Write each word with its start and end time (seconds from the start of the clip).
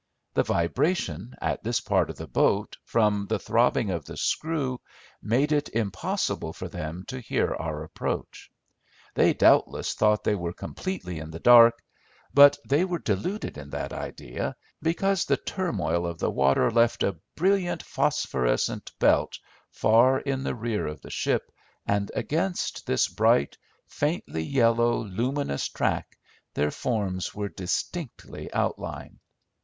The 0.33 0.41
vibration 0.41 1.35
at 1.43 1.63
this 1.63 1.79
part 1.79 2.09
of 2.09 2.15
the 2.17 2.25
boat, 2.25 2.75
from 2.83 3.27
the 3.27 3.37
throbbing 3.37 3.91
of 3.91 4.03
the 4.03 4.17
screw, 4.17 4.81
made 5.21 5.51
it 5.51 5.69
impossible 5.75 6.53
for 6.53 6.67
them 6.67 7.03
to 7.09 7.19
hear 7.19 7.53
our 7.53 7.83
approach. 7.83 8.49
They 9.13 9.35
doubtless 9.35 9.93
thought 9.93 10.23
they 10.23 10.33
were 10.33 10.53
completely 10.53 11.19
in 11.19 11.29
the 11.29 11.39
dark; 11.39 11.83
but 12.33 12.57
they 12.67 12.83
were 12.83 12.97
deluded 12.97 13.59
in 13.59 13.69
that 13.69 13.93
idea, 13.93 14.55
because 14.81 15.23
the 15.25 15.37
turmoil 15.37 16.07
of 16.07 16.17
the 16.17 16.31
water 16.31 16.71
left 16.71 17.03
a 17.03 17.19
brilliant 17.35 17.83
phosphorescent 17.83 18.91
belt 18.97 19.37
far 19.69 20.19
in 20.21 20.41
the 20.43 20.55
rear 20.55 20.87
of 20.87 20.99
the 21.01 21.11
ship, 21.11 21.51
and 21.85 22.11
against 22.15 22.87
this 22.87 23.07
bright, 23.07 23.55
faintly 23.85 24.41
yellow 24.41 25.03
luminous 25.03 25.67
track 25.67 26.17
their 26.55 26.71
forms 26.71 27.35
were 27.35 27.49
distinctly 27.49 28.51
outlined. 28.51 29.19